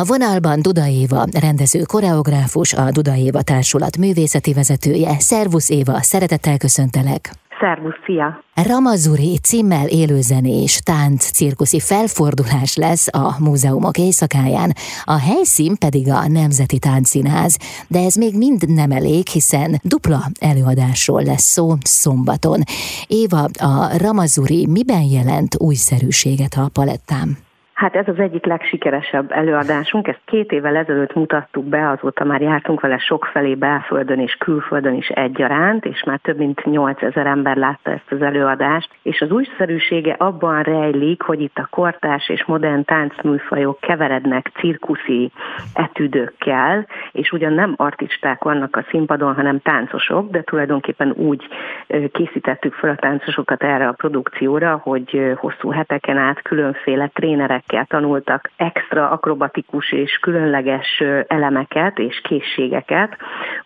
[0.00, 5.18] A vonalban Duda Éva, rendező koreográfus, a Duda Éva Társulat művészeti vezetője.
[5.18, 7.30] Szervusz Éva, szeretettel köszöntelek!
[7.60, 8.44] Szervusz, szia!
[8.54, 14.72] Ramazuri címmel élőzenés, tánc, cirkuszi felfordulás lesz a múzeumok éjszakáján,
[15.04, 17.56] a helyszín pedig a Nemzeti Táncszínház,
[17.88, 22.62] de ez még mind nem elég, hiszen dupla előadásról lesz szó szombaton.
[23.06, 27.47] Éva, a Ramazuri miben jelent újszerűséget a palettám?
[27.78, 32.80] Hát ez az egyik legsikeresebb előadásunk, ezt két évvel ezelőtt mutattuk be, azóta már jártunk
[32.80, 38.10] vele sokfelé belföldön és külföldön is egyaránt, és már több mint 8000 ember látta ezt
[38.10, 44.50] az előadást, és az újszerűsége abban rejlik, hogy itt a kortás és modern táncműfajok keverednek
[44.54, 45.30] cirkuszi
[45.72, 51.48] etüdökkel, és ugyan nem artisták vannak a színpadon, hanem táncosok, de tulajdonképpen úgy
[52.12, 58.50] készítettük fel a táncosokat erre a produkcióra, hogy hosszú heteken át különféle trénerek gyerekekkel tanultak
[58.56, 63.16] extra akrobatikus és különleges elemeket és készségeket,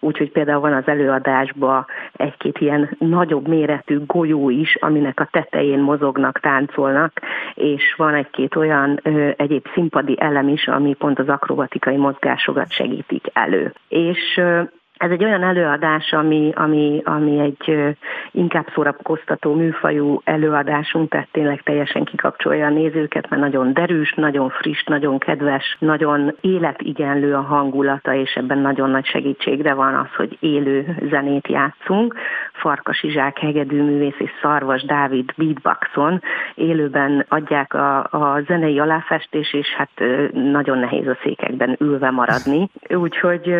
[0.00, 6.40] úgyhogy például van az előadásban egy-két ilyen nagyobb méretű golyó is, aminek a tetején mozognak,
[6.40, 7.12] táncolnak,
[7.54, 13.24] és van egy-két olyan ö, egyéb színpadi elem is, ami pont az akrobatikai mozgásokat segítik
[13.32, 13.72] elő.
[13.88, 14.62] És ö,
[15.02, 17.94] ez egy olyan előadás, ami, ami, ami egy
[18.30, 24.84] inkább szórakoztató műfajú előadásunk, tehát tényleg teljesen kikapcsolja a nézőket, mert nagyon derűs, nagyon friss,
[24.84, 30.96] nagyon kedves, nagyon életigenlő a hangulata, és ebben nagyon nagy segítségre van az, hogy élő
[31.10, 32.14] zenét játszunk.
[32.52, 36.22] Farkas Izsák, hegedűművész és Szarvas Dávid beatboxon
[36.54, 39.90] élőben adják a, a zenei aláfestés, és hát
[40.32, 42.68] nagyon nehéz a székekben ülve maradni.
[42.88, 43.54] Úgyhogy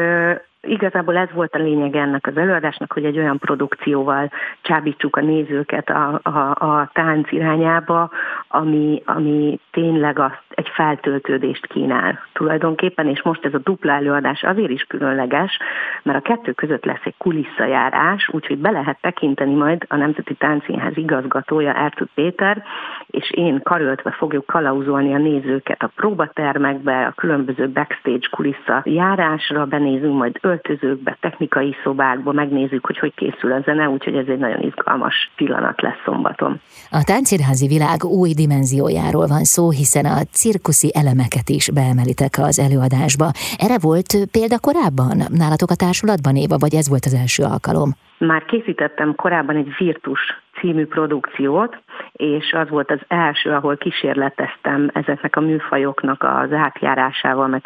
[0.67, 5.89] Igazából ez volt a lényeg ennek az előadásnak, hogy egy olyan produkcióval csábítsuk a nézőket
[5.91, 8.11] a, a, a tánc irányába,
[8.49, 14.71] ami, ami tényleg azt egy feltöltődést kínál tulajdonképpen, és most ez a dupla előadás azért
[14.71, 15.59] is különleges,
[16.03, 20.97] mert a kettő között lesz egy kulisszajárás, úgyhogy be lehet tekinteni majd a Nemzeti Táncszínház
[20.97, 22.63] igazgatója Ertut Péter,
[23.07, 30.17] és én karöltve fogjuk kalauzolni a nézőket a próbatermekbe, a különböző backstage kulissza járásra, benézünk
[30.17, 35.31] majd öltözőkbe, technikai szobákba, megnézzük, hogy hogy készül a zene, úgyhogy ez egy nagyon izgalmas
[35.37, 36.61] pillanat lesz szombaton.
[36.91, 43.27] A táncírházi világ új dimenziójáról van szó, hiszen a cirkuszi elemeket is beemelitek az előadásba.
[43.65, 47.91] Erre volt példa korábban nálatok a társulatban, Éva, vagy ez volt az első alkalom?
[48.19, 51.77] Már készítettem korábban egy Virtus című produkciót,
[52.13, 57.63] és az volt az első, ahol kísérleteztem ezeknek a műfajoknak az átjárásával, meg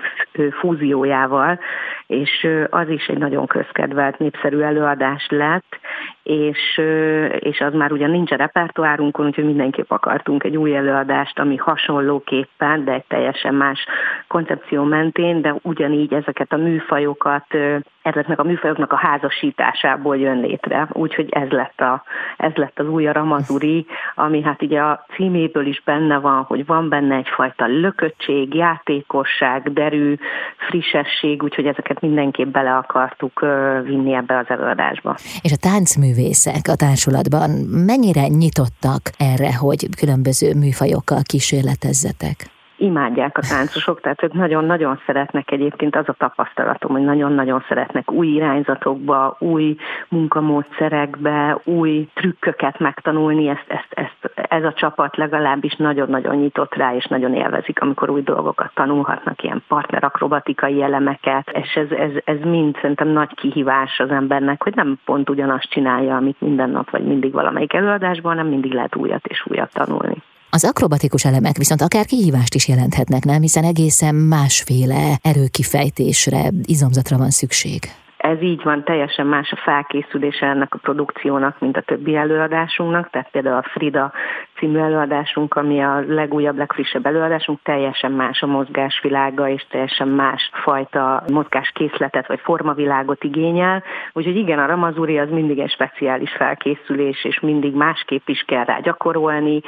[0.60, 1.60] fúziójával,
[2.06, 5.78] és az is egy nagyon közkedvelt, népszerű előadás lett,
[6.26, 6.80] és,
[7.38, 12.84] és az már ugyan nincs a repertoárunkon, úgyhogy mindenképp akartunk egy új előadást, ami hasonlóképpen,
[12.84, 13.86] de egy teljesen más
[14.28, 17.46] koncepció mentén, de ugyanígy ezeket a műfajokat,
[18.02, 20.88] ezeknek a műfajoknak a házasításából jön létre.
[20.92, 22.02] Úgyhogy ez lett, a,
[22.36, 26.88] ez lett az új Ramazuri, ami hát ugye a címéből is benne van, hogy van
[26.88, 30.14] benne egyfajta lököttség, játékosság, derű,
[30.68, 33.40] frissesség, úgyhogy ezeket mindenképp bele akartuk
[33.82, 35.16] vinni ebbe az előadásba.
[35.42, 35.56] És a
[36.16, 42.55] táncművészek a társulatban mennyire nyitottak erre, hogy különböző műfajokkal kísérletezzetek?
[42.76, 48.26] Imádják a táncosok, tehát ők nagyon-nagyon szeretnek egyébként az a tapasztalatom, hogy nagyon-nagyon szeretnek új
[48.26, 49.76] irányzatokba, új
[50.08, 57.04] munkamódszerekbe, új trükköket megtanulni, ezt, ezt, ezt, ez a csapat legalábbis nagyon-nagyon nyitott rá, és
[57.04, 63.08] nagyon élvezik, amikor új dolgokat tanulhatnak, ilyen partnerakrobatikai elemeket, és ez, ez, ez mind szerintem
[63.08, 67.72] nagy kihívás az embernek, hogy nem pont ugyanazt csinálja, amit minden nap, vagy mindig valamelyik
[67.72, 70.22] előadásban, hanem mindig lehet újat és újat tanulni.
[70.50, 73.40] Az akrobatikus elemek viszont akár kihívást is jelenthetnek, nem?
[73.40, 77.80] Hiszen egészen másféle erőkifejtésre, izomzatra van szükség.
[78.16, 83.30] Ez így van, teljesen más a felkészülése ennek a produkciónak, mint a többi előadásunknak, tehát
[83.30, 84.12] például a Frida
[84.58, 91.22] című előadásunk, ami a legújabb, legfrissebb előadásunk, teljesen más a mozgásvilága, és teljesen más fajta
[91.32, 93.82] mozgáskészletet vagy formavilágot igényel.
[94.12, 98.78] Úgyhogy igen, a ramazúri az mindig egy speciális felkészülés, és mindig másképp is kell rá
[98.80, 99.60] gyakorolni.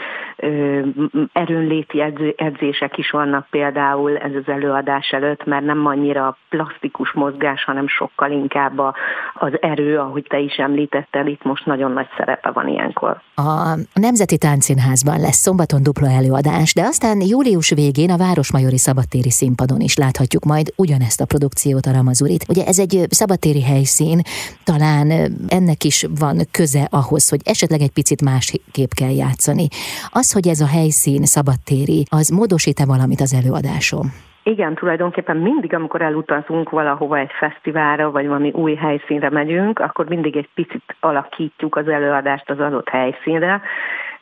[1.32, 2.02] Erőnléti
[2.36, 8.30] edzések is vannak például ez az előadás előtt, mert nem annyira plastikus mozgás, hanem sokkal
[8.30, 8.78] inkább
[9.34, 13.20] az erő, ahogy te is említetted, itt most nagyon nagy szerepe van ilyenkor.
[13.34, 14.38] A Nemzeti
[14.78, 20.44] Táncszínházban lesz szombaton dupla előadás, de aztán július végén a Városmajori Szabadtéri Színpadon is láthatjuk
[20.44, 22.44] majd ugyanezt a produkciót, a Ramazurit.
[22.48, 24.18] Ugye ez egy szabadtéri helyszín,
[24.70, 25.06] talán
[25.58, 29.66] ennek is van köze ahhoz, hogy esetleg egy picit másképp kell játszani.
[30.20, 34.06] Az, hogy ez a helyszín szabadtéri, az módosít-e valamit az előadásom?
[34.42, 40.36] Igen, tulajdonképpen mindig, amikor elutazunk valahova egy fesztiválra, vagy valami új helyszínre megyünk, akkor mindig
[40.36, 43.62] egy picit alakítjuk az előadást az adott helyszínre,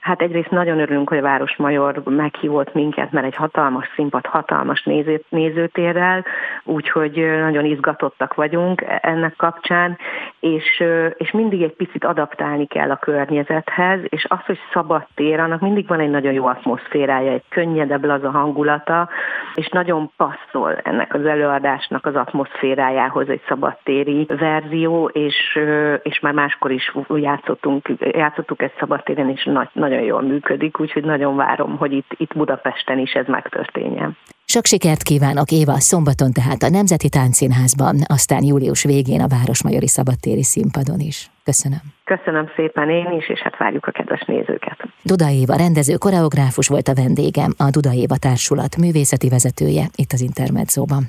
[0.06, 5.23] Hát egyrészt nagyon örülünk, hogy a Városmajor meghívott minket, mert egy hatalmas színpad, hatalmas néző,
[5.29, 6.25] nézőtérrel,
[6.64, 9.99] úgyhogy nagyon izgatottak vagyunk ennek kapcsán,
[10.41, 10.85] és,
[11.17, 15.87] és mindig egy picit adaptálni kell a környezethez, és az, hogy szabad tér, annak mindig
[15.87, 19.09] van egy nagyon jó atmoszférája, egy könnyedebb a hangulata,
[19.56, 25.58] és nagyon passzol ennek az előadásnak az atmoszférájához egy szabadtéri verzió, és,
[26.03, 31.37] és már máskor is játszottunk, játszottuk egy szabadtéren, és nagy, nagyon jól működik, úgyhogy nagyon
[31.37, 34.17] várom, hogy itt, itt Budapesten is ez megtörténjen.
[34.49, 40.43] Sok sikert kívánok Éva szombaton tehát a Nemzeti Táncszínházban, aztán július végén a Városmajori Szabadtéri
[40.43, 41.31] Színpadon is.
[41.45, 41.83] Köszönöm.
[42.05, 44.79] Köszönöm szépen én is, és hát várjuk a kedves nézőket.
[45.03, 50.21] Duda Éva rendező koreográfus volt a vendégem, a Duda Éva Társulat művészeti vezetője itt az
[50.21, 51.03] Intermedzóban.